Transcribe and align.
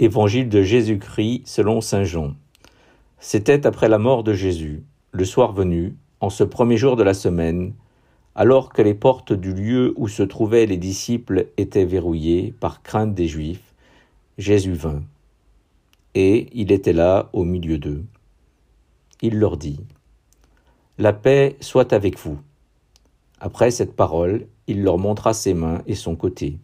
Évangile 0.00 0.48
de 0.48 0.62
Jésus-Christ 0.62 1.42
selon 1.44 1.80
Saint 1.80 2.04
Jean. 2.04 2.36
C'était 3.18 3.66
après 3.66 3.88
la 3.88 3.98
mort 3.98 4.22
de 4.22 4.32
Jésus, 4.32 4.84
le 5.10 5.24
soir 5.24 5.52
venu, 5.52 5.96
en 6.20 6.30
ce 6.30 6.44
premier 6.44 6.76
jour 6.76 6.94
de 6.94 7.02
la 7.02 7.14
semaine, 7.14 7.74
alors 8.36 8.72
que 8.72 8.80
les 8.80 8.94
portes 8.94 9.32
du 9.32 9.52
lieu 9.52 9.94
où 9.96 10.06
se 10.06 10.22
trouvaient 10.22 10.66
les 10.66 10.76
disciples 10.76 11.48
étaient 11.56 11.84
verrouillées 11.84 12.54
par 12.60 12.84
crainte 12.84 13.12
des 13.12 13.26
Juifs, 13.26 13.74
Jésus 14.38 14.74
vint. 14.74 15.02
Et 16.14 16.46
il 16.52 16.70
était 16.70 16.92
là 16.92 17.28
au 17.32 17.42
milieu 17.42 17.78
d'eux. 17.78 18.04
Il 19.20 19.40
leur 19.40 19.56
dit, 19.56 19.80
La 20.98 21.12
paix 21.12 21.56
soit 21.58 21.92
avec 21.92 22.20
vous. 22.20 22.38
Après 23.40 23.72
cette 23.72 23.96
parole, 23.96 24.46
il 24.68 24.84
leur 24.84 24.96
montra 24.96 25.34
ses 25.34 25.54
mains 25.54 25.82
et 25.88 25.96
son 25.96 26.14
côté. 26.14 26.60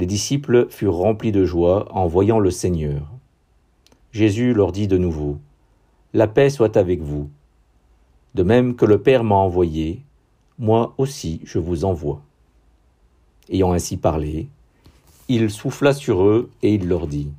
Les 0.00 0.06
disciples 0.06 0.66
furent 0.70 0.96
remplis 0.96 1.30
de 1.30 1.44
joie 1.44 1.86
en 1.94 2.06
voyant 2.06 2.38
le 2.38 2.50
Seigneur. 2.50 3.06
Jésus 4.12 4.54
leur 4.54 4.72
dit 4.72 4.88
de 4.88 4.96
nouveau, 4.96 5.36
La 6.14 6.26
paix 6.26 6.48
soit 6.48 6.78
avec 6.78 7.02
vous. 7.02 7.28
De 8.34 8.42
même 8.42 8.76
que 8.76 8.86
le 8.86 9.02
Père 9.02 9.24
m'a 9.24 9.34
envoyé, 9.34 10.00
moi 10.58 10.94
aussi 10.96 11.42
je 11.44 11.58
vous 11.58 11.84
envoie. 11.84 12.22
Ayant 13.50 13.74
ainsi 13.74 13.98
parlé, 13.98 14.48
il 15.28 15.50
souffla 15.50 15.92
sur 15.92 16.22
eux 16.22 16.48
et 16.62 16.72
il 16.72 16.88
leur 16.88 17.06
dit, 17.06 17.30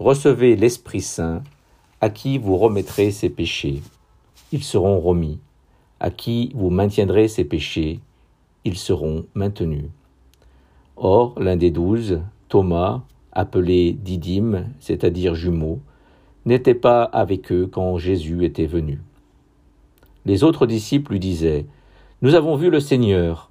Recevez 0.00 0.56
l'Esprit 0.56 1.02
Saint, 1.02 1.44
à 2.00 2.10
qui 2.10 2.38
vous 2.38 2.56
remettrez 2.56 3.12
ses 3.12 3.30
péchés, 3.30 3.80
ils 4.50 4.64
seront 4.64 4.98
remis, 4.98 5.38
à 6.00 6.10
qui 6.10 6.50
vous 6.56 6.70
maintiendrez 6.70 7.28
ses 7.28 7.44
péchés, 7.44 8.00
ils 8.64 8.76
seront 8.76 9.24
maintenus. 9.34 9.84
Or, 11.00 11.34
l'un 11.38 11.56
des 11.56 11.70
douze, 11.70 12.20
Thomas, 12.48 13.02
appelé 13.30 13.92
Didyme, 13.92 14.66
c'est-à-dire 14.80 15.36
jumeau, 15.36 15.78
n'était 16.44 16.74
pas 16.74 17.04
avec 17.04 17.52
eux 17.52 17.68
quand 17.70 17.98
Jésus 17.98 18.44
était 18.44 18.66
venu. 18.66 19.00
Les 20.26 20.42
autres 20.42 20.66
disciples 20.66 21.12
lui 21.12 21.20
disaient, 21.20 21.66
Nous 22.20 22.34
avons 22.34 22.56
vu 22.56 22.68
le 22.68 22.80
Seigneur. 22.80 23.50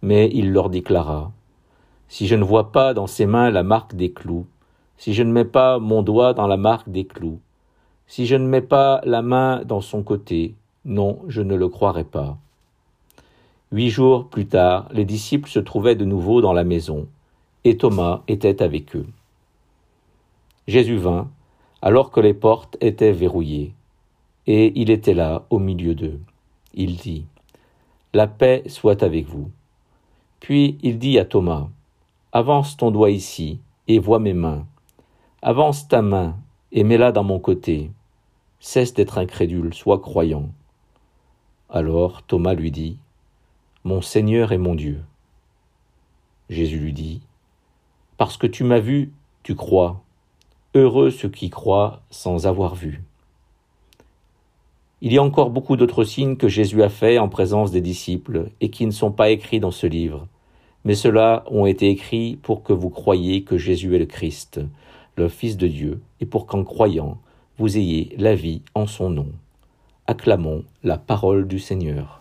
Mais 0.00 0.30
il 0.32 0.52
leur 0.52 0.70
déclara, 0.70 1.32
Si 2.08 2.26
je 2.26 2.34
ne 2.34 2.44
vois 2.44 2.72
pas 2.72 2.94
dans 2.94 3.06
ses 3.06 3.26
mains 3.26 3.50
la 3.50 3.62
marque 3.62 3.94
des 3.94 4.10
clous, 4.10 4.46
si 4.96 5.12
je 5.12 5.22
ne 5.22 5.32
mets 5.32 5.44
pas 5.44 5.78
mon 5.78 6.02
doigt 6.02 6.32
dans 6.32 6.46
la 6.46 6.56
marque 6.56 6.88
des 6.88 7.04
clous, 7.04 7.40
si 8.06 8.24
je 8.24 8.36
ne 8.36 8.46
mets 8.46 8.62
pas 8.62 9.02
la 9.04 9.20
main 9.20 9.62
dans 9.66 9.82
son 9.82 10.02
côté, 10.02 10.54
non, 10.86 11.18
je 11.28 11.42
ne 11.42 11.54
le 11.54 11.68
croirai 11.68 12.04
pas. 12.04 12.38
Huit 13.72 13.90
jours 13.90 14.26
plus 14.26 14.46
tard, 14.46 14.88
les 14.90 15.04
disciples 15.04 15.48
se 15.48 15.60
trouvaient 15.60 15.94
de 15.94 16.04
nouveau 16.04 16.40
dans 16.40 16.52
la 16.52 16.64
maison, 16.64 17.06
et 17.62 17.76
Thomas 17.76 18.22
était 18.26 18.62
avec 18.62 18.96
eux. 18.96 19.06
Jésus 20.66 20.96
vint, 20.96 21.30
alors 21.80 22.10
que 22.10 22.18
les 22.18 22.34
portes 22.34 22.76
étaient 22.80 23.12
verrouillées, 23.12 23.72
et 24.48 24.72
il 24.74 24.90
était 24.90 25.14
là 25.14 25.44
au 25.50 25.60
milieu 25.60 25.94
d'eux. 25.94 26.18
Il 26.74 26.96
dit, 26.96 27.26
La 28.12 28.26
paix 28.26 28.64
soit 28.66 29.04
avec 29.04 29.26
vous. 29.26 29.52
Puis 30.40 30.76
il 30.82 30.98
dit 30.98 31.20
à 31.20 31.24
Thomas, 31.24 31.68
Avance 32.32 32.76
ton 32.76 32.90
doigt 32.90 33.10
ici, 33.10 33.60
et 33.86 34.00
vois 34.00 34.18
mes 34.18 34.32
mains. 34.32 34.66
Avance 35.42 35.86
ta 35.86 36.02
main, 36.02 36.36
et 36.72 36.82
mets-la 36.82 37.12
dans 37.12 37.24
mon 37.24 37.38
côté. 37.38 37.92
Cesse 38.58 38.94
d'être 38.94 39.18
incrédule, 39.18 39.74
sois 39.74 40.00
croyant. 40.00 40.48
Alors 41.68 42.22
Thomas 42.22 42.54
lui 42.54 42.72
dit, 42.72 42.98
mon 43.84 44.02
Seigneur 44.02 44.52
et 44.52 44.58
mon 44.58 44.74
Dieu. 44.74 45.00
Jésus 46.50 46.78
lui 46.78 46.92
dit, 46.92 47.22
Parce 48.18 48.36
que 48.36 48.46
tu 48.46 48.62
m'as 48.62 48.78
vu, 48.78 49.10
tu 49.42 49.54
crois. 49.54 50.02
Heureux 50.74 51.10
ceux 51.10 51.30
qui 51.30 51.48
croient 51.48 52.02
sans 52.10 52.46
avoir 52.46 52.74
vu. 52.74 53.02
Il 55.00 55.14
y 55.14 55.18
a 55.18 55.22
encore 55.22 55.48
beaucoup 55.48 55.76
d'autres 55.76 56.04
signes 56.04 56.36
que 56.36 56.48
Jésus 56.48 56.82
a 56.82 56.90
faits 56.90 57.18
en 57.18 57.30
présence 57.30 57.70
des 57.70 57.80
disciples 57.80 58.50
et 58.60 58.68
qui 58.68 58.84
ne 58.84 58.90
sont 58.90 59.12
pas 59.12 59.30
écrits 59.30 59.60
dans 59.60 59.70
ce 59.70 59.86
livre, 59.86 60.28
mais 60.84 60.94
ceux-là 60.94 61.44
ont 61.46 61.64
été 61.64 61.88
écrits 61.88 62.38
pour 62.42 62.62
que 62.62 62.74
vous 62.74 62.90
croyiez 62.90 63.44
que 63.44 63.56
Jésus 63.56 63.94
est 63.96 63.98
le 63.98 64.06
Christ, 64.06 64.60
le 65.16 65.28
Fils 65.28 65.56
de 65.56 65.68
Dieu, 65.68 66.02
et 66.20 66.26
pour 66.26 66.46
qu'en 66.46 66.64
croyant, 66.64 67.18
vous 67.56 67.78
ayez 67.78 68.14
la 68.18 68.34
vie 68.34 68.60
en 68.74 68.86
son 68.86 69.08
nom. 69.08 69.28
Acclamons 70.06 70.64
la 70.82 70.98
parole 70.98 71.48
du 71.48 71.58
Seigneur. 71.58 72.19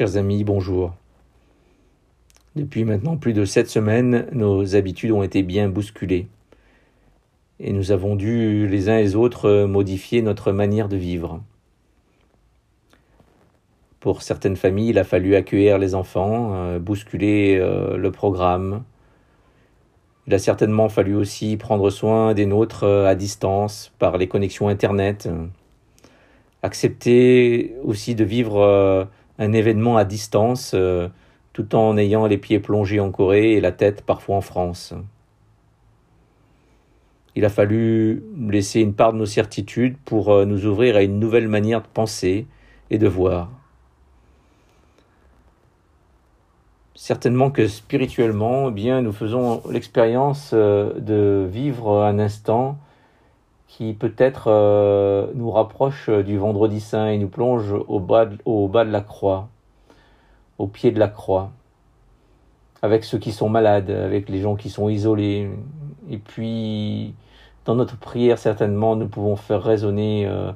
Chers 0.00 0.16
amis, 0.16 0.44
bonjour. 0.44 0.94
Depuis 2.56 2.84
maintenant 2.84 3.18
plus 3.18 3.34
de 3.34 3.44
sept 3.44 3.68
semaines, 3.68 4.28
nos 4.32 4.74
habitudes 4.74 5.10
ont 5.10 5.22
été 5.22 5.42
bien 5.42 5.68
bousculées. 5.68 6.26
Et 7.58 7.74
nous 7.74 7.92
avons 7.92 8.16
dû 8.16 8.66
les 8.66 8.88
uns 8.88 8.96
et 8.96 9.02
les 9.02 9.14
autres 9.14 9.66
modifier 9.66 10.22
notre 10.22 10.52
manière 10.52 10.88
de 10.88 10.96
vivre. 10.96 11.42
Pour 14.00 14.22
certaines 14.22 14.56
familles, 14.56 14.88
il 14.88 14.98
a 14.98 15.04
fallu 15.04 15.34
accueillir 15.34 15.76
les 15.76 15.94
enfants, 15.94 16.54
euh, 16.54 16.78
bousculer 16.78 17.58
euh, 17.60 17.98
le 17.98 18.10
programme. 18.10 18.84
Il 20.26 20.32
a 20.32 20.38
certainement 20.38 20.88
fallu 20.88 21.14
aussi 21.14 21.58
prendre 21.58 21.90
soin 21.90 22.32
des 22.32 22.46
nôtres 22.46 22.84
euh, 22.84 23.06
à 23.06 23.14
distance 23.14 23.92
par 23.98 24.16
les 24.16 24.28
connexions 24.28 24.68
Internet. 24.68 25.28
Accepter 26.62 27.74
aussi 27.84 28.14
de 28.14 28.24
vivre 28.24 29.06
un 29.40 29.52
événement 29.54 29.96
à 29.96 30.04
distance, 30.04 30.72
euh, 30.74 31.08
tout 31.52 31.74
en 31.74 31.96
ayant 31.96 32.26
les 32.26 32.38
pieds 32.38 32.60
plongés 32.60 33.00
en 33.00 33.10
Corée 33.10 33.54
et 33.54 33.60
la 33.60 33.72
tête 33.72 34.02
parfois 34.02 34.36
en 34.36 34.40
France. 34.42 34.94
Il 37.34 37.44
a 37.44 37.48
fallu 37.48 38.22
laisser 38.48 38.80
une 38.80 38.92
part 38.92 39.12
de 39.12 39.18
nos 39.18 39.26
certitudes 39.26 39.96
pour 40.04 40.30
euh, 40.30 40.44
nous 40.44 40.66
ouvrir 40.66 40.94
à 40.94 41.02
une 41.02 41.18
nouvelle 41.18 41.48
manière 41.48 41.80
de 41.80 41.86
penser 41.86 42.46
et 42.90 42.98
de 42.98 43.08
voir. 43.08 43.50
Certainement 46.94 47.50
que 47.50 47.66
spirituellement, 47.66 48.68
eh 48.68 48.72
bien, 48.72 49.00
nous 49.00 49.12
faisons 49.12 49.62
l'expérience 49.70 50.50
euh, 50.52 50.92
de 51.00 51.48
vivre 51.50 52.02
un 52.02 52.18
instant 52.18 52.78
peut-être 53.98 54.48
euh, 54.48 55.28
nous 55.34 55.50
rapproche 55.50 56.08
euh, 56.08 56.22
du 56.22 56.36
vendredi 56.36 56.80
saint 56.80 57.08
et 57.08 57.18
nous 57.18 57.28
plonge 57.28 57.72
au 57.88 57.98
bas, 57.98 58.26
de, 58.26 58.36
au 58.44 58.68
bas 58.68 58.84
de 58.84 58.90
la 58.90 59.00
croix, 59.00 59.48
au 60.58 60.66
pied 60.66 60.90
de 60.90 60.98
la 60.98 61.08
croix, 61.08 61.50
avec 62.82 63.04
ceux 63.04 63.18
qui 63.18 63.32
sont 63.32 63.48
malades, 63.48 63.90
avec 63.90 64.28
les 64.28 64.40
gens 64.40 64.54
qui 64.54 64.68
sont 64.68 64.90
isolés. 64.90 65.50
Et 66.10 66.18
puis, 66.18 67.14
dans 67.64 67.74
notre 67.74 67.96
prière, 67.96 68.38
certainement, 68.38 68.96
nous 68.96 69.08
pouvons 69.08 69.36
faire 69.36 69.62
résonner 69.62 70.26
euh, 70.26 70.52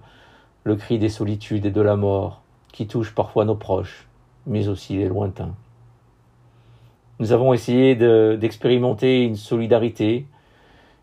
le 0.64 0.76
cri 0.76 0.98
des 0.98 1.08
solitudes 1.08 1.64
et 1.64 1.70
de 1.70 1.80
la 1.80 1.96
mort, 1.96 2.42
qui 2.72 2.86
touche 2.86 3.14
parfois 3.14 3.46
nos 3.46 3.54
proches, 3.54 4.06
mais 4.46 4.68
aussi 4.68 4.98
les 4.98 5.08
lointains. 5.08 5.54
Nous 7.20 7.32
avons 7.32 7.54
essayé 7.54 7.94
d'expérimenter 8.36 9.22
une 9.22 9.36
solidarité, 9.36 10.26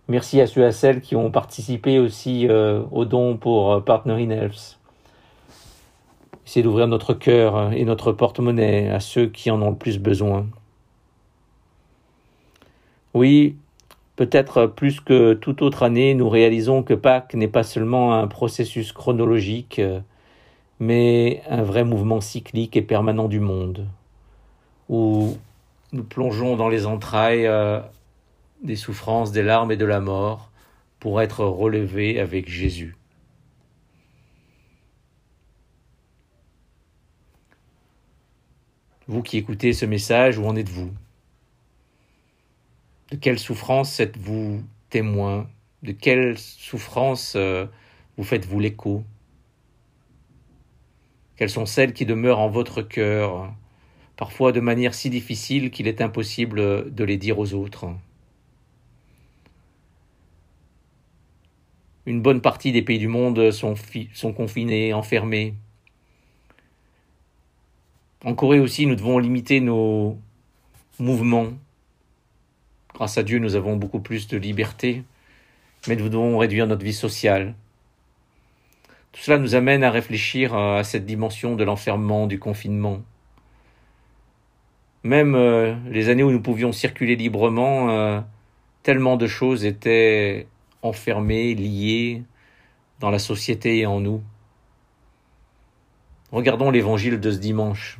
Merci 0.07 0.41
à 0.41 0.47
ceux 0.47 0.61
et 0.61 0.65
à 0.65 0.71
celles 0.71 1.01
qui 1.01 1.15
ont 1.15 1.31
participé 1.31 1.99
aussi 1.99 2.47
euh, 2.47 2.83
au 2.91 3.05
don 3.05 3.37
pour 3.37 3.73
euh, 3.73 3.79
Partner 3.79 4.13
in 4.13 4.29
Health. 4.29 4.77
Essayez 6.45 6.63
d'ouvrir 6.63 6.87
notre 6.87 7.13
cœur 7.13 7.71
et 7.71 7.85
notre 7.85 8.11
porte-monnaie 8.11 8.89
à 8.89 8.99
ceux 8.99 9.27
qui 9.27 9.51
en 9.51 9.61
ont 9.61 9.69
le 9.69 9.75
plus 9.75 9.99
besoin. 9.99 10.47
Oui, 13.13 13.55
peut-être 14.15 14.65
plus 14.65 14.99
que 14.99 15.33
toute 15.33 15.61
autre 15.61 15.83
année, 15.83 16.13
nous 16.13 16.29
réalisons 16.29 16.83
que 16.83 16.93
Pâques 16.93 17.33
n'est 17.35 17.47
pas 17.47 17.63
seulement 17.63 18.15
un 18.15 18.27
processus 18.27 18.91
chronologique, 18.91 19.81
mais 20.79 21.43
un 21.49 21.61
vrai 21.61 21.83
mouvement 21.83 22.21
cyclique 22.21 22.75
et 22.75 22.81
permanent 22.81 23.27
du 23.27 23.39
monde, 23.39 23.87
où 24.89 25.37
nous 25.93 26.03
plongeons 26.03 26.55
dans 26.55 26.69
les 26.69 26.85
entrailles 26.85 27.45
euh, 27.45 27.79
des 28.61 28.75
souffrances, 28.75 29.31
des 29.31 29.43
larmes 29.43 29.71
et 29.71 29.77
de 29.77 29.85
la 29.85 29.99
mort 29.99 30.51
pour 30.99 31.21
être 31.21 31.43
relevé 31.43 32.19
avec 32.19 32.47
Jésus. 32.47 32.95
Vous 39.07 39.23
qui 39.23 39.37
écoutez 39.37 39.73
ce 39.73 39.85
message, 39.85 40.37
où 40.37 40.45
en 40.45 40.55
êtes-vous? 40.55 40.91
De 43.09 43.17
quelle 43.17 43.39
souffrance 43.39 43.99
êtes-vous 43.99 44.63
témoin? 44.89 45.49
De 45.83 45.91
quelle 45.91 46.37
souffrance 46.37 47.33
euh, 47.35 47.65
vous 48.15 48.23
faites-vous 48.23 48.59
l'écho? 48.59 49.03
Quelles 51.35 51.49
sont 51.49 51.65
celles 51.65 51.93
qui 51.93 52.05
demeurent 52.05 52.39
en 52.39 52.49
votre 52.49 52.83
cœur 52.83 53.51
parfois 54.15 54.51
de 54.51 54.59
manière 54.59 54.93
si 54.93 55.09
difficile 55.09 55.71
qu'il 55.71 55.87
est 55.87 55.99
impossible 55.99 56.93
de 56.93 57.03
les 57.03 57.17
dire 57.17 57.39
aux 57.39 57.53
autres? 57.53 57.89
Une 62.05 62.21
bonne 62.21 62.41
partie 62.41 62.71
des 62.71 62.81
pays 62.81 62.97
du 62.97 63.07
monde 63.07 63.51
sont, 63.51 63.75
confinés, 64.35 64.93
enfermés. 64.93 65.53
En 68.23 68.33
Corée 68.33 68.59
aussi, 68.59 68.87
nous 68.87 68.95
devons 68.95 69.19
limiter 69.19 69.59
nos 69.59 70.17
mouvements. 70.99 71.47
Grâce 72.95 73.17
à 73.17 73.23
Dieu, 73.23 73.39
nous 73.39 73.55
avons 73.55 73.75
beaucoup 73.75 73.99
plus 73.99 74.27
de 74.27 74.37
liberté, 74.37 75.03
mais 75.87 75.95
nous 75.95 76.09
devons 76.09 76.37
réduire 76.37 76.65
notre 76.65 76.83
vie 76.83 76.93
sociale. 76.93 77.53
Tout 79.11 79.21
cela 79.21 79.37
nous 79.37 79.55
amène 79.55 79.83
à 79.83 79.91
réfléchir 79.91 80.55
à 80.55 80.83
cette 80.83 81.05
dimension 81.05 81.55
de 81.55 81.63
l'enfermement, 81.63 82.27
du 82.27 82.39
confinement. 82.39 83.01
Même 85.03 85.35
euh, 85.35 85.75
les 85.89 86.09
années 86.09 86.23
où 86.23 86.31
nous 86.31 86.41
pouvions 86.41 86.71
circuler 86.71 87.15
librement, 87.15 87.89
euh, 87.89 88.21
tellement 88.83 89.17
de 89.17 89.27
choses 89.27 89.65
étaient 89.65 90.47
enfermées, 90.81 91.55
liées 91.55 92.23
dans 92.99 93.09
la 93.09 93.19
société 93.19 93.79
et 93.79 93.85
en 93.85 93.99
nous. 93.99 94.23
Regardons 96.31 96.71
l'évangile 96.71 97.19
de 97.19 97.31
ce 97.31 97.37
dimanche. 97.37 97.99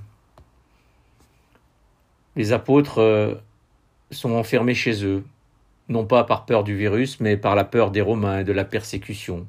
Les 2.36 2.54
apôtres 2.54 3.00
euh, 3.00 3.36
sont 4.10 4.32
enfermés 4.32 4.76
chez 4.76 5.04
eux, 5.04 5.26
non 5.90 6.06
pas 6.06 6.24
par 6.24 6.46
peur 6.46 6.64
du 6.64 6.78
virus, 6.78 7.20
mais 7.20 7.36
par 7.36 7.56
la 7.56 7.66
peur 7.66 7.92
des 7.92 8.02
Romains 8.02 8.40
et 8.40 8.44
de 8.44 8.54
la 8.54 8.64
persécution. 8.64 9.48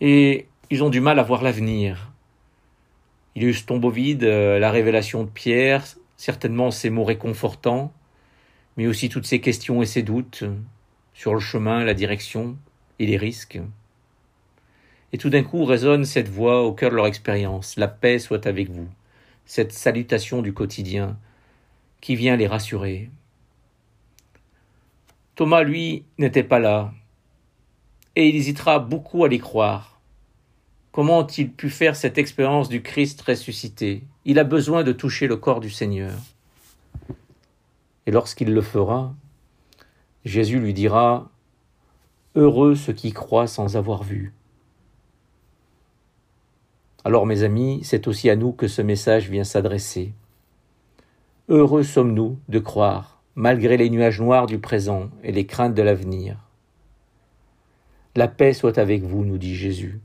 Et 0.00 0.46
ils 0.70 0.84
ont 0.84 0.90
du 0.90 1.00
mal 1.00 1.18
à 1.18 1.22
voir 1.22 1.42
l'avenir. 1.42 2.12
Il 3.34 3.42
y 3.42 3.46
a 3.46 3.48
eu 3.48 3.54
ce 3.54 3.64
tombeau 3.64 3.90
vide, 3.90 4.22
euh, 4.22 4.60
la 4.60 4.70
révélation 4.70 5.24
de 5.24 5.28
Pierre, 5.28 5.84
certainement 6.16 6.70
ces 6.70 6.90
mots 6.90 7.04
réconfortants, 7.04 7.92
mais 8.76 8.86
aussi 8.86 9.08
toutes 9.08 9.26
ces 9.26 9.40
questions 9.40 9.82
et 9.82 9.86
ces 9.86 10.02
doutes 10.02 10.44
sur 11.14 11.32
le 11.32 11.40
chemin, 11.40 11.84
la 11.84 11.94
direction 11.94 12.56
et 12.98 13.06
les 13.06 13.16
risques. 13.16 13.60
Et 15.12 15.18
tout 15.18 15.30
d'un 15.30 15.44
coup 15.44 15.64
résonne 15.64 16.04
cette 16.04 16.28
voix 16.28 16.64
au 16.64 16.72
cœur 16.72 16.90
de 16.90 16.96
leur 16.96 17.06
expérience. 17.06 17.76
La 17.76 17.88
paix 17.88 18.18
soit 18.18 18.46
avec 18.46 18.70
vous. 18.70 18.88
Cette 19.46 19.72
salutation 19.72 20.42
du 20.42 20.52
quotidien 20.52 21.16
qui 22.00 22.16
vient 22.16 22.36
les 22.36 22.46
rassurer. 22.46 23.10
Thomas, 25.36 25.62
lui, 25.62 26.04
n'était 26.18 26.44
pas 26.44 26.58
là, 26.58 26.92
et 28.16 28.28
il 28.28 28.36
hésitera 28.36 28.78
beaucoup 28.78 29.24
à 29.24 29.28
les 29.28 29.38
croire. 29.38 29.98
Comment 30.92 31.20
a-t-il 31.20 31.50
pu 31.50 31.70
faire 31.70 31.96
cette 31.96 32.18
expérience 32.18 32.68
du 32.68 32.82
Christ 32.82 33.20
ressuscité? 33.22 34.04
Il 34.24 34.38
a 34.38 34.44
besoin 34.44 34.84
de 34.84 34.92
toucher 34.92 35.26
le 35.26 35.36
corps 35.36 35.60
du 35.60 35.70
Seigneur. 35.70 36.12
Et 38.06 38.12
lorsqu'il 38.12 38.52
le 38.52 38.62
fera, 38.62 39.14
Jésus 40.24 40.58
lui 40.58 40.72
dira 40.72 41.30
Heureux 42.34 42.74
ceux 42.74 42.92
qui 42.92 43.12
croient 43.12 43.46
sans 43.46 43.76
avoir 43.76 44.02
vu. 44.02 44.32
Alors 47.04 47.26
mes 47.26 47.42
amis, 47.42 47.80
c'est 47.84 48.08
aussi 48.08 48.30
à 48.30 48.36
nous 48.36 48.52
que 48.52 48.66
ce 48.66 48.80
message 48.82 49.28
vient 49.28 49.44
s'adresser. 49.44 50.14
Heureux 51.48 51.82
sommes-nous 51.82 52.38
de 52.48 52.58
croire, 52.58 53.20
malgré 53.34 53.76
les 53.76 53.90
nuages 53.90 54.20
noirs 54.20 54.46
du 54.46 54.58
présent 54.58 55.10
et 55.22 55.30
les 55.30 55.44
craintes 55.44 55.74
de 55.74 55.82
l'avenir. 55.82 56.38
La 58.16 58.28
paix 58.28 58.54
soit 58.54 58.78
avec 58.78 59.02
vous, 59.02 59.24
nous 59.24 59.36
dit 59.36 59.54
Jésus. 59.54 60.00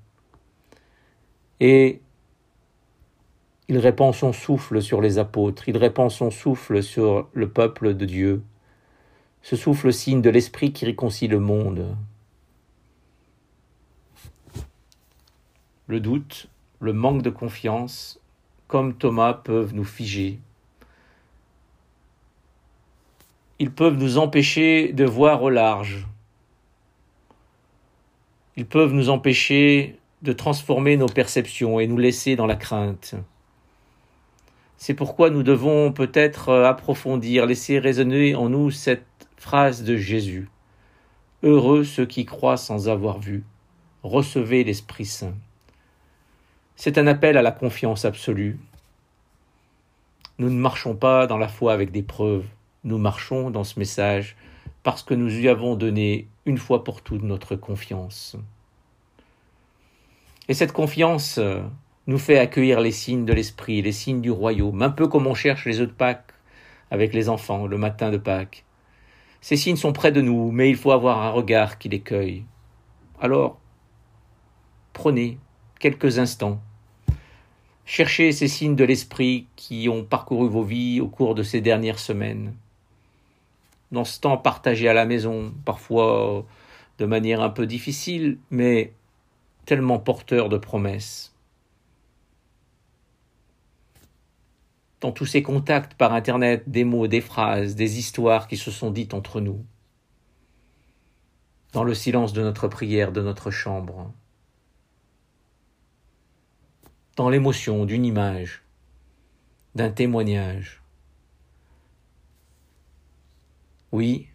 Et 1.62 2.02
il 3.70 3.78
répand 3.78 4.14
son 4.14 4.34
souffle 4.34 4.82
sur 4.82 5.00
les 5.00 5.18
apôtres, 5.20 5.70
il 5.70 5.78
répand 5.78 6.12
son 6.12 6.32
souffle 6.32 6.84
sur 6.84 7.30
le 7.34 7.50
peuple 7.50 7.94
de 7.94 8.06
Dieu. 8.06 8.42
Ce 9.42 9.56
souffle 9.56 9.92
signe 9.94 10.22
de 10.22 10.30
l'Esprit 10.30 10.74
qui 10.74 10.86
réconcilie 10.86 11.28
le 11.28 11.40
monde. 11.40 11.96
Le 15.88 16.00
doute, 16.00 16.48
le 16.80 16.94
manque 16.94 17.24
de 17.24 17.30
confiance, 17.30 18.20
comme 18.68 18.94
Thomas, 18.94 19.34
peuvent 19.34 19.74
nous 19.74 19.86
figer. 19.86 20.40
Ils 23.58 23.72
peuvent 23.72 23.98
nous 23.98 24.18
empêcher 24.18 24.94
de 24.94 25.04
voir 25.04 25.42
au 25.44 25.50
large. 25.50 26.08
Ils 28.56 28.66
peuvent 28.66 28.94
nous 28.94 29.10
empêcher 29.10 29.98
de 30.22 30.34
transformer 30.34 30.98
nos 30.98 31.08
perceptions 31.08 31.80
et 31.80 31.88
nous 31.88 31.98
laisser 31.98 32.36
dans 32.36 32.46
la 32.46 32.56
crainte. 32.56 33.16
C'est 34.78 34.94
pourquoi 34.94 35.30
nous 35.30 35.44
devons 35.44 35.92
peut-être 35.92 36.54
approfondir, 36.54 37.46
laisser 37.46 37.80
résonner 37.80 38.36
en 38.36 38.50
nous 38.50 38.72
cette 38.72 39.29
phrase 39.40 39.84
de 39.84 39.96
Jésus. 39.96 40.50
Heureux 41.44 41.86
ceux 41.86 42.06
qui 42.06 42.26
croient 42.26 42.58
sans 42.58 42.90
avoir 42.90 43.20
vu. 43.20 43.46
Recevez 44.04 44.66
l'Esprit 44.66 45.06
Saint. 45.06 45.34
C'est 46.76 46.98
un 46.98 47.08
appel 47.08 47.38
à 47.38 47.42
la 47.42 47.52
confiance 47.52 48.04
absolue. 48.04 48.60
Nous 50.40 50.50
ne 50.50 50.60
marchons 50.60 50.94
pas 50.94 51.26
dans 51.26 51.38
la 51.38 51.48
foi 51.48 51.72
avec 51.72 51.92
des 51.92 52.04
preuves, 52.04 52.46
nous 52.84 52.98
marchons 52.98 53.50
dans 53.50 53.64
ce 53.64 53.80
message 53.80 54.36
parce 54.84 55.04
que 55.04 55.14
nous 55.14 55.28
lui 55.28 55.48
avons 55.48 55.76
donné 55.76 56.28
une 56.46 56.58
fois 56.58 56.84
pour 56.84 57.02
toutes 57.02 57.24
notre 57.24 57.56
confiance. 57.56 58.36
Et 60.50 60.54
cette 60.54 60.74
confiance 60.74 61.38
euh, 61.38 61.62
nous 62.08 62.18
fait 62.18 62.40
accueillir 62.40 62.82
les 62.82 62.92
signes 62.92 63.26
de 63.26 63.34
l'Esprit, 63.34 63.82
les 63.82 63.92
signes 63.94 64.22
du 64.22 64.32
royaume, 64.32 64.82
un 64.82 64.90
peu 64.90 65.08
comme 65.08 65.28
on 65.28 65.34
cherche 65.34 65.66
les 65.66 65.80
œufs 65.80 65.88
de 65.88 65.94
Pâques 65.94 66.34
avec 66.92 67.14
les 67.14 67.30
enfants 67.30 67.68
le 67.68 67.78
matin 67.78 68.12
de 68.12 68.18
Pâques. 68.18 68.66
Ces 69.42 69.58
signes 69.58 69.78
sont 69.78 69.94
près 69.94 70.12
de 70.12 70.22
nous, 70.22 70.52
mais 70.52 70.70
il 70.70 70.76
faut 70.76 70.92
avoir 70.92 71.22
un 71.22 71.30
regard 71.30 71.78
qui 71.78 71.90
les 71.90 72.02
cueille. 72.02 72.44
Alors, 73.22 73.60
prenez 74.94 75.38
quelques 75.80 76.20
instants. 76.20 76.62
Cherchez 77.86 78.32
ces 78.32 78.48
signes 78.48 78.76
de 78.76 78.84
l'Esprit 78.84 79.48
qui 79.56 79.90
ont 79.90 80.04
parcouru 80.04 80.48
vos 80.48 80.64
vies 80.64 81.02
au 81.02 81.08
cours 81.08 81.36
de 81.36 81.44
ces 81.44 81.62
dernières 81.62 82.00
semaines. 82.00 82.54
Dans 83.92 84.06
ce 84.06 84.20
temps 84.20 84.38
partagé 84.38 84.88
à 84.88 84.94
la 84.94 85.06
maison, 85.06 85.52
parfois 85.66 86.46
de 87.00 87.06
manière 87.06 87.42
un 87.42 87.50
peu 87.50 87.66
difficile, 87.66 88.38
mais 88.52 88.94
tellement 89.66 90.00
porteur 90.00 90.50
de 90.50 90.58
promesses. 90.58 91.34
Dans 95.02 95.12
tous 95.12 95.26
ces 95.26 95.42
contacts 95.42 95.94
par 95.94 96.14
Internet, 96.14 96.70
des 96.70 96.84
mots, 96.84 97.08
des 97.08 97.22
phrases, 97.22 97.76
des 97.76 98.00
histoires 98.00 98.48
qui 98.48 98.58
se 98.58 98.70
sont 98.70 98.92
dites 98.92 99.14
entre 99.14 99.40
nous. 99.40 99.66
Dans 101.72 101.84
le 101.84 101.94
silence 101.94 102.34
de 102.34 102.42
notre 102.42 102.68
prière, 102.68 103.12
de 103.12 103.22
notre 103.22 103.52
chambre. 103.52 104.12
Dans 107.16 107.30
l'émotion 107.30 107.86
d'une 107.86 108.06
image, 108.06 108.64
d'un 109.76 109.90
témoignage. 109.90 110.82
Oui, 113.92 114.28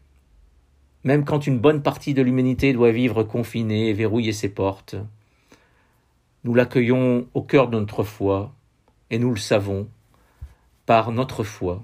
même 1.05 1.27
quand 1.27 1.47
une 1.47 1.59
bonne 1.59 1.83
partie 1.83 2.15
de 2.15 2.23
l'humanité 2.23 2.73
doit 2.73 2.91
vivre 2.91 3.23
confinée 3.23 3.91
et 3.91 3.93
verrouiller 3.93 4.33
ses 4.33 4.49
portes, 4.49 4.97
nous 6.45 6.55
l'accueillons 6.55 7.29
au 7.35 7.43
cœur 7.43 7.69
de 7.69 7.79
notre 7.79 8.05
foi, 8.05 8.55
et 9.11 9.19
nous 9.19 9.31
le 9.31 9.39
savons, 9.39 9.89
par 10.87 11.13
notre 11.13 11.45
foi, 11.45 11.83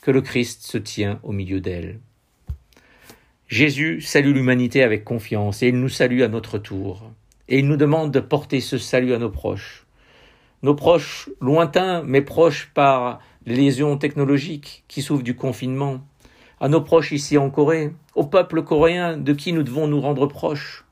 que 0.00 0.10
le 0.10 0.20
Christ 0.20 0.62
se 0.64 0.78
tient 0.78 1.20
au 1.22 1.32
milieu 1.32 1.60
d'elle. 1.60 2.00
Jésus 3.46 4.00
salue 4.00 4.32
l'humanité 4.32 4.82
avec 4.82 5.04
confiance, 5.04 5.62
et 5.62 5.68
il 5.68 5.78
nous 5.78 5.88
salue 5.88 6.22
à 6.22 6.28
notre 6.28 6.58
tour, 6.58 7.10
et 7.48 7.58
il 7.58 7.68
nous 7.68 7.76
demande 7.76 8.10
de 8.10 8.20
porter 8.20 8.60
ce 8.60 8.78
salut 8.78 9.14
à 9.14 9.18
nos 9.18 9.30
proches. 9.30 9.86
Nos 10.62 10.74
proches 10.74 11.28
lointains, 11.40 12.02
mais 12.02 12.22
proches 12.22 12.70
par 12.72 13.20
les 13.46 13.56
lésions 13.56 13.96
technologiques 13.96 14.84
qui 14.88 15.02
souffrent 15.02 15.22
du 15.22 15.36
confinement, 15.36 16.00
à 16.60 16.68
nos 16.68 16.80
proches 16.80 17.12
ici 17.12 17.38
en 17.38 17.50
Corée, 17.50 17.92
au 18.14 18.24
peuple 18.24 18.62
coréen 18.62 19.16
de 19.16 19.32
qui 19.32 19.52
nous 19.52 19.62
devons 19.62 19.86
nous 19.86 20.00
rendre 20.00 20.26
proches, 20.26 20.84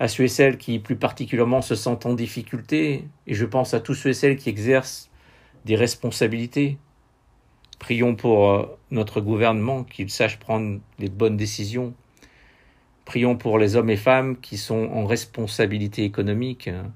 à 0.00 0.08
ceux 0.08 0.24
et 0.24 0.28
celles 0.28 0.58
qui 0.58 0.78
plus 0.78 0.96
particulièrement 0.96 1.60
se 1.60 1.74
sentent 1.74 2.06
en 2.06 2.14
difficulté, 2.14 3.04
et 3.26 3.34
je 3.34 3.44
pense 3.44 3.74
à 3.74 3.80
tous 3.80 3.94
ceux 3.94 4.10
et 4.10 4.14
celles 4.14 4.36
qui 4.36 4.48
exercent 4.48 5.07
des 5.68 5.76
responsabilités. 5.76 6.78
Prions 7.78 8.16
pour 8.16 8.50
euh, 8.50 8.78
notre 8.90 9.20
gouvernement 9.20 9.84
qu'il 9.84 10.08
sache 10.08 10.38
prendre 10.38 10.80
les 10.98 11.10
bonnes 11.10 11.36
décisions. 11.36 11.92
Prions 13.04 13.36
pour 13.36 13.58
les 13.58 13.76
hommes 13.76 13.90
et 13.90 13.96
femmes 13.96 14.38
qui 14.40 14.56
sont 14.56 14.88
en 14.92 15.04
responsabilité 15.04 16.04
économique 16.04 16.68
hein, 16.68 16.90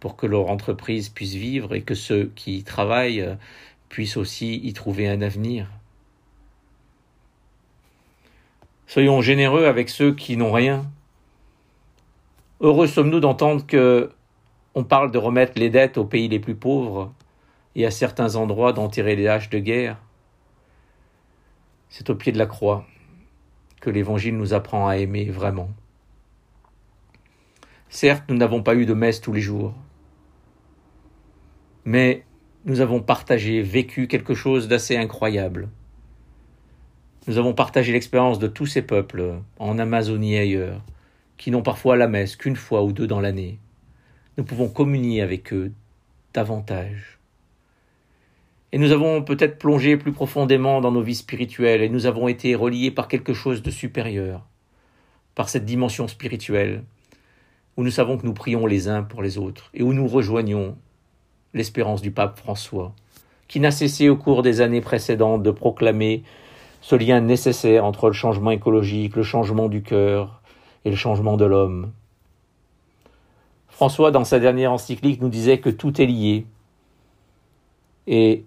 pour 0.00 0.16
que 0.16 0.26
leur 0.26 0.50
entreprise 0.50 1.08
puisse 1.08 1.34
vivre 1.34 1.74
et 1.74 1.80
que 1.80 1.94
ceux 1.94 2.30
qui 2.36 2.58
y 2.58 2.62
travaillent 2.62 3.22
euh, 3.22 3.34
puissent 3.88 4.18
aussi 4.18 4.60
y 4.62 4.72
trouver 4.74 5.08
un 5.08 5.22
avenir. 5.22 5.66
Soyons 8.86 9.22
généreux 9.22 9.64
avec 9.64 9.88
ceux 9.88 10.14
qui 10.14 10.36
n'ont 10.36 10.52
rien, 10.52 10.84
Heureux 12.62 12.86
sommes-nous 12.86 13.20
d'entendre 13.20 13.66
que 13.66 14.10
on 14.74 14.84
parle 14.84 15.10
de 15.10 15.16
remettre 15.16 15.52
les 15.56 15.70
dettes 15.70 15.96
aux 15.96 16.04
pays 16.04 16.28
les 16.28 16.38
plus 16.38 16.54
pauvres, 16.54 17.10
et 17.74 17.86
à 17.86 17.90
certains 17.90 18.36
endroits 18.36 18.72
d'enterrer 18.72 19.16
les 19.16 19.28
haches 19.28 19.50
de 19.50 19.58
guerre. 19.58 19.98
C'est 21.88 22.10
au 22.10 22.14
pied 22.14 22.32
de 22.32 22.38
la 22.38 22.46
croix 22.46 22.86
que 23.80 23.90
l'Évangile 23.90 24.36
nous 24.36 24.54
apprend 24.54 24.88
à 24.88 24.96
aimer 24.96 25.24
vraiment. 25.24 25.70
Certes, 27.88 28.24
nous 28.28 28.36
n'avons 28.36 28.62
pas 28.62 28.74
eu 28.74 28.86
de 28.86 28.94
messe 28.94 29.20
tous 29.20 29.32
les 29.32 29.40
jours, 29.40 29.74
mais 31.84 32.24
nous 32.64 32.80
avons 32.80 33.00
partagé, 33.00 33.62
vécu 33.62 34.06
quelque 34.06 34.34
chose 34.34 34.68
d'assez 34.68 34.96
incroyable. 34.96 35.70
Nous 37.26 37.38
avons 37.38 37.54
partagé 37.54 37.92
l'expérience 37.92 38.38
de 38.38 38.46
tous 38.46 38.66
ces 38.66 38.82
peuples, 38.82 39.40
en 39.58 39.78
Amazonie 39.78 40.34
et 40.34 40.40
ailleurs, 40.40 40.82
qui 41.36 41.50
n'ont 41.50 41.62
parfois 41.62 41.96
la 41.96 42.06
messe 42.06 42.36
qu'une 42.36 42.56
fois 42.56 42.82
ou 42.84 42.92
deux 42.92 43.06
dans 43.06 43.20
l'année. 43.20 43.58
Nous 44.36 44.44
pouvons 44.44 44.68
communier 44.68 45.22
avec 45.22 45.52
eux 45.52 45.72
davantage. 46.32 47.19
Et 48.72 48.78
nous 48.78 48.92
avons 48.92 49.22
peut-être 49.22 49.58
plongé 49.58 49.96
plus 49.96 50.12
profondément 50.12 50.80
dans 50.80 50.92
nos 50.92 51.02
vies 51.02 51.16
spirituelles 51.16 51.82
et 51.82 51.88
nous 51.88 52.06
avons 52.06 52.28
été 52.28 52.54
reliés 52.54 52.90
par 52.90 53.08
quelque 53.08 53.34
chose 53.34 53.62
de 53.62 53.70
supérieur, 53.70 54.46
par 55.34 55.48
cette 55.48 55.64
dimension 55.64 56.06
spirituelle, 56.06 56.84
où 57.76 57.82
nous 57.82 57.90
savons 57.90 58.16
que 58.16 58.26
nous 58.26 58.34
prions 58.34 58.66
les 58.66 58.88
uns 58.88 59.02
pour 59.02 59.22
les 59.22 59.38
autres 59.38 59.70
et 59.74 59.82
où 59.82 59.92
nous 59.92 60.06
rejoignons 60.06 60.76
l'espérance 61.52 62.00
du 62.00 62.12
pape 62.12 62.38
François, 62.38 62.94
qui 63.48 63.58
n'a 63.58 63.72
cessé 63.72 64.08
au 64.08 64.16
cours 64.16 64.42
des 64.42 64.60
années 64.60 64.80
précédentes 64.80 65.42
de 65.42 65.50
proclamer 65.50 66.22
ce 66.80 66.94
lien 66.94 67.20
nécessaire 67.20 67.84
entre 67.84 68.06
le 68.06 68.12
changement 68.12 68.52
écologique, 68.52 69.16
le 69.16 69.24
changement 69.24 69.68
du 69.68 69.82
cœur 69.82 70.40
et 70.84 70.90
le 70.90 70.96
changement 70.96 71.36
de 71.36 71.44
l'homme. 71.44 71.92
François, 73.68 74.10
dans 74.10 74.24
sa 74.24 74.38
dernière 74.38 74.72
encyclique, 74.72 75.20
nous 75.20 75.28
disait 75.28 75.58
que 75.58 75.70
tout 75.70 76.00
est 76.00 76.06
lié. 76.06 76.46
Et 78.06 78.44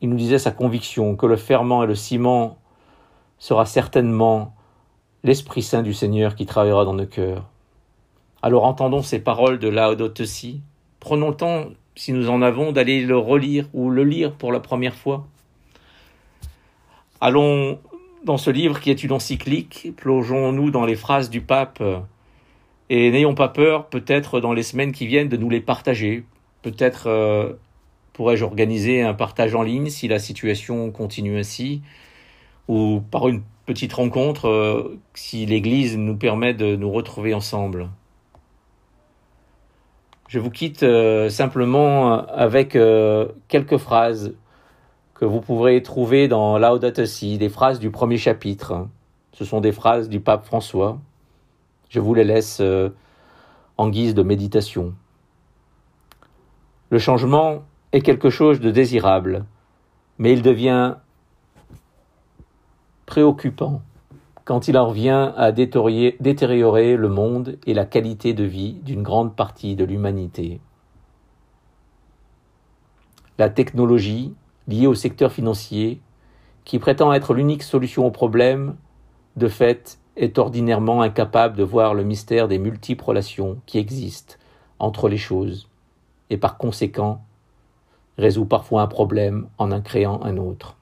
il 0.00 0.08
nous 0.08 0.16
disait 0.16 0.38
sa 0.38 0.50
conviction 0.50 1.16
que 1.16 1.26
le 1.26 1.36
ferment 1.36 1.82
et 1.82 1.86
le 1.86 1.94
ciment 1.94 2.58
sera 3.38 3.66
certainement 3.66 4.54
l'Esprit 5.24 5.62
Saint 5.62 5.82
du 5.82 5.94
Seigneur 5.94 6.34
qui 6.34 6.46
travaillera 6.46 6.84
dans 6.84 6.94
nos 6.94 7.06
cœurs. 7.06 7.44
Alors 8.42 8.64
entendons 8.64 9.02
ces 9.02 9.18
paroles 9.18 9.58
de 9.58 9.68
Laudato 9.68 10.24
Si. 10.24 10.60
Prenons 11.00 11.30
le 11.30 11.36
temps, 11.36 11.64
si 11.96 12.12
nous 12.12 12.30
en 12.30 12.42
avons, 12.42 12.72
d'aller 12.72 13.04
le 13.04 13.18
relire 13.18 13.66
ou 13.72 13.90
le 13.90 14.04
lire 14.04 14.32
pour 14.32 14.52
la 14.52 14.60
première 14.60 14.94
fois. 14.94 15.26
Allons 17.20 17.78
dans 18.24 18.36
ce 18.36 18.50
livre 18.50 18.80
qui 18.80 18.90
est 18.90 19.02
une 19.02 19.12
encyclique, 19.12 19.92
plongeons-nous 19.96 20.70
dans 20.70 20.84
les 20.84 20.96
phrases 20.96 21.30
du 21.30 21.40
pape 21.40 21.82
et 22.90 23.10
n'ayons 23.10 23.34
pas 23.34 23.48
peur, 23.48 23.86
peut-être 23.86 24.40
dans 24.40 24.52
les 24.52 24.62
semaines 24.62 24.92
qui 24.92 25.06
viennent, 25.06 25.28
de 25.28 25.36
nous 25.36 25.50
les 25.50 25.60
partager. 25.60 26.24
Peut-être 26.62 27.06
euh, 27.06 27.52
pourrais-je 28.18 28.44
organiser 28.44 29.02
un 29.02 29.14
partage 29.14 29.54
en 29.54 29.62
ligne 29.62 29.90
si 29.90 30.08
la 30.08 30.18
situation 30.18 30.90
continue 30.90 31.38
ainsi, 31.38 31.82
ou 32.66 33.00
par 33.12 33.28
une 33.28 33.42
petite 33.64 33.92
rencontre 33.92 34.48
euh, 34.48 34.98
si 35.14 35.46
l'Église 35.46 35.96
nous 35.96 36.16
permet 36.16 36.52
de 36.52 36.74
nous 36.74 36.90
retrouver 36.90 37.32
ensemble? 37.32 37.90
Je 40.26 40.40
vous 40.40 40.50
quitte 40.50 40.82
euh, 40.82 41.30
simplement 41.30 42.26
avec 42.26 42.76
quelques 43.46 43.76
phrases 43.76 44.34
que 45.14 45.24
vous 45.24 45.40
pourrez 45.40 45.80
trouver 45.84 46.26
dans 46.26 46.58
Laudato 46.58 47.06
Si, 47.06 47.38
des 47.38 47.48
phrases 47.48 47.78
du 47.78 47.92
premier 47.92 48.18
chapitre. 48.18 48.88
Ce 49.32 49.44
sont 49.44 49.60
des 49.60 49.72
phrases 49.72 50.08
du 50.08 50.18
pape 50.18 50.44
François. 50.44 50.98
Je 51.88 52.00
vous 52.00 52.14
les 52.14 52.24
laisse 52.24 52.58
euh, 52.60 52.90
en 53.76 53.90
guise 53.90 54.14
de 54.14 54.24
méditation. 54.24 54.92
Le 56.90 56.98
changement 56.98 57.62
est 57.92 58.00
quelque 58.00 58.30
chose 58.30 58.60
de 58.60 58.70
désirable, 58.70 59.44
mais 60.18 60.32
il 60.32 60.42
devient 60.42 60.96
préoccupant 63.06 63.82
quand 64.44 64.68
il 64.68 64.78
en 64.78 64.90
vient 64.90 65.34
à 65.36 65.52
détériorer 65.52 66.96
le 66.96 67.08
monde 67.08 67.58
et 67.66 67.74
la 67.74 67.84
qualité 67.84 68.32
de 68.32 68.44
vie 68.44 68.74
d'une 68.82 69.02
grande 69.02 69.36
partie 69.36 69.76
de 69.76 69.84
l'humanité. 69.84 70.60
La 73.38 73.50
technologie 73.50 74.34
lié 74.66 74.86
au 74.86 74.94
secteur 74.94 75.32
financier, 75.32 76.00
qui 76.64 76.78
prétend 76.78 77.12
être 77.12 77.34
l'unique 77.34 77.62
solution 77.62 78.06
au 78.06 78.10
problème, 78.10 78.76
de 79.36 79.48
fait, 79.48 79.98
est 80.16 80.38
ordinairement 80.38 81.00
incapable 81.02 81.56
de 81.56 81.62
voir 81.62 81.94
le 81.94 82.04
mystère 82.04 82.48
des 82.48 82.58
multiples 82.58 83.04
relations 83.04 83.58
qui 83.66 83.78
existent 83.78 84.34
entre 84.78 85.08
les 85.08 85.16
choses, 85.16 85.68
et 86.30 86.36
par 86.36 86.58
conséquent, 86.58 87.22
résout 88.18 88.44
parfois 88.44 88.82
un 88.82 88.86
problème 88.88 89.48
en 89.56 89.72
en 89.72 89.80
créant 89.80 90.22
un 90.22 90.36
autre. 90.36 90.76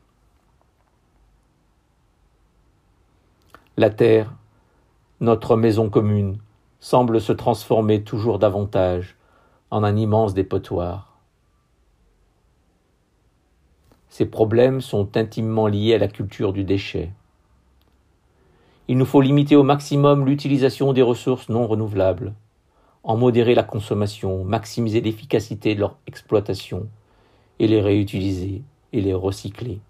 La 3.77 3.91
Terre, 3.91 4.33
notre 5.21 5.57
maison 5.57 5.91
commune, 5.91 6.39
semble 6.81 7.21
se 7.21 7.33
transformer 7.33 8.03
toujours 8.03 8.39
davantage 8.39 9.17
en 9.71 9.85
un 9.85 9.97
immense 9.97 10.33
dépotoir. 10.33 11.19
Ces 14.09 14.25
problèmes 14.25 14.81
sont 14.81 15.19
intimement 15.19 15.67
liés 15.67 15.95
à 15.95 15.99
la 15.99 16.09
culture 16.09 16.55
du 16.55 16.65
déchet. 16.65 17.13
Il 18.89 18.97
nous 18.97 19.05
faut 19.05 19.21
limiter 19.21 19.57
au 19.57 19.63
maximum 19.63 20.25
l'utilisation 20.25 20.95
des 20.95 21.03
ressources 21.03 21.51
non 21.51 21.67
renouvelables, 21.67 22.33
en 23.03 23.17
modérer 23.17 23.55
la 23.55 23.63
consommation, 23.63 24.43
maximiser 24.45 25.03
l'efficacité 25.03 25.75
de 25.75 25.81
leur 25.81 25.99
exploitation, 26.07 26.89
et 27.59 27.67
les 27.67 27.81
réutiliser 27.81 28.63
et 28.93 29.01
les 29.01 29.15
recycler. 29.15 29.81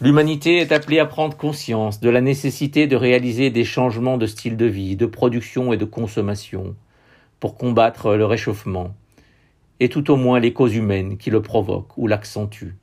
L'humanité 0.00 0.58
est 0.58 0.72
appelée 0.72 0.98
à 0.98 1.06
prendre 1.06 1.36
conscience 1.36 2.00
de 2.00 2.10
la 2.10 2.20
nécessité 2.20 2.86
de 2.86 2.96
réaliser 2.96 3.50
des 3.50 3.64
changements 3.64 4.18
de 4.18 4.26
style 4.26 4.56
de 4.56 4.66
vie, 4.66 4.96
de 4.96 5.06
production 5.06 5.72
et 5.72 5.76
de 5.76 5.84
consommation 5.84 6.74
pour 7.38 7.56
combattre 7.56 8.14
le 8.14 8.26
réchauffement 8.26 8.94
et 9.80 9.88
tout 9.88 10.10
au 10.10 10.16
moins 10.16 10.40
les 10.40 10.52
causes 10.52 10.74
humaines 10.74 11.16
qui 11.16 11.30
le 11.30 11.42
provoquent 11.42 11.96
ou 11.96 12.06
l'accentuent. 12.06 12.76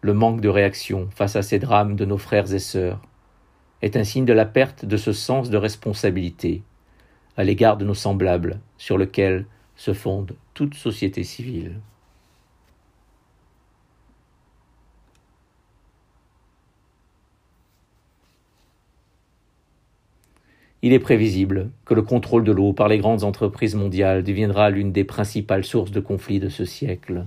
Le 0.00 0.12
manque 0.12 0.40
de 0.40 0.48
réaction 0.48 1.08
face 1.14 1.36
à 1.36 1.42
ces 1.42 1.58
drames 1.58 1.96
de 1.96 2.04
nos 2.04 2.18
frères 2.18 2.52
et 2.52 2.58
sœurs 2.58 3.00
est 3.84 3.96
un 3.98 4.04
signe 4.04 4.24
de 4.24 4.32
la 4.32 4.46
perte 4.46 4.86
de 4.86 4.96
ce 4.96 5.12
sens 5.12 5.50
de 5.50 5.58
responsabilité 5.58 6.62
à 7.36 7.44
l'égard 7.44 7.76
de 7.76 7.84
nos 7.84 7.92
semblables 7.92 8.58
sur 8.78 8.96
lequel 8.96 9.44
se 9.76 9.92
fonde 9.92 10.36
toute 10.54 10.74
société 10.74 11.22
civile. 11.22 11.80
Il 20.80 20.94
est 20.94 20.98
prévisible 20.98 21.70
que 21.84 21.92
le 21.92 22.02
contrôle 22.02 22.44
de 22.44 22.52
l'eau 22.52 22.72
par 22.72 22.88
les 22.88 22.98
grandes 22.98 23.22
entreprises 23.22 23.74
mondiales 23.74 24.24
deviendra 24.24 24.70
l'une 24.70 24.92
des 24.92 25.04
principales 25.04 25.64
sources 25.64 25.90
de 25.90 26.00
conflits 26.00 26.40
de 26.40 26.48
ce 26.48 26.64
siècle. 26.64 27.26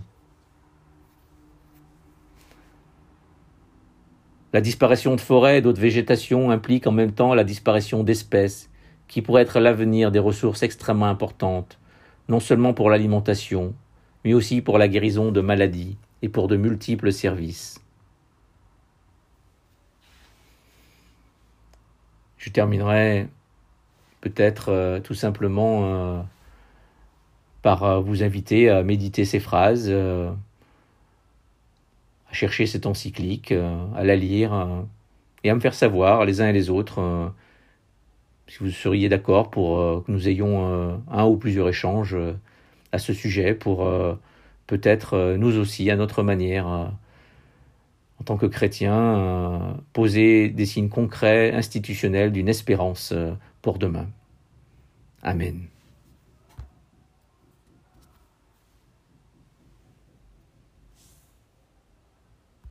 La 4.58 4.62
disparition 4.62 5.16
de 5.16 5.22
forêts 5.22 5.60
et 5.60 5.62
d'autres 5.62 5.80
végétations 5.80 6.50
implique 6.50 6.88
en 6.88 6.92
même 6.92 7.12
temps 7.12 7.36
la 7.36 7.44
disparition 7.44 8.04
d'espèces 8.04 8.72
qui 9.08 9.22
pourraient 9.22 9.44
être 9.44 9.60
l'avenir 9.60 10.12
des 10.12 10.18
ressources 10.18 10.64
extrêmement 10.64 11.06
importantes, 11.06 11.78
non 12.28 12.40
seulement 12.40 12.74
pour 12.74 12.90
l'alimentation, 12.90 13.76
mais 14.26 14.34
aussi 14.34 14.64
pour 14.64 14.80
la 14.80 14.88
guérison 14.88 15.32
de 15.32 15.42
maladies 15.42 15.96
et 16.24 16.30
pour 16.30 16.48
de 16.48 16.56
multiples 16.58 17.12
services. 17.12 17.80
Je 22.40 22.50
terminerai 22.50 23.28
peut-être 24.22 24.70
euh, 24.70 25.00
tout 25.00 25.14
simplement 25.14 25.82
euh, 25.84 26.22
par 27.62 27.84
euh, 27.84 28.00
vous 28.00 28.24
inviter 28.24 28.72
à 28.72 28.82
méditer 28.82 29.24
ces 29.24 29.40
phrases, 29.40 29.94
à 32.30 32.34
chercher 32.34 32.66
cette 32.66 32.86
encyclique, 32.86 33.52
à 33.52 34.04
la 34.04 34.16
lire 34.16 34.86
et 35.44 35.50
à 35.50 35.56
me 35.56 35.60
faire 35.60 35.74
savoir 35.74 36.26
les 36.26 36.42
uns 36.42 36.50
et 36.50 36.54
les 36.54 36.70
autres 36.70 37.32
si 38.48 38.60
vous 38.60 38.70
seriez 38.70 39.10
d'accord 39.10 39.50
pour 39.50 40.04
que 40.04 40.12
nous 40.12 40.28
ayons 40.28 41.02
un 41.10 41.26
ou 41.26 41.38
plusieurs 41.38 41.70
échanges 41.70 42.18
à 42.92 42.98
ce 42.98 43.14
sujet 43.14 43.54
pour 43.54 43.90
peut-être 44.68 45.36
nous 45.38 45.58
aussi, 45.58 45.90
à 45.90 45.96
notre 45.96 46.24
manière, 46.24 46.68
en 46.68 48.24
tant 48.26 48.38
que 48.38 48.46
chrétiens, 48.46 49.78
poser 49.94 50.50
des 50.50 50.66
signes 50.66 50.90
concrets, 50.90 51.54
institutionnels 51.54 52.32
d'une 52.32 52.50
espérance 52.50 53.14
pour 53.62 53.80
demain. 53.80 54.08
Amen. 55.24 55.68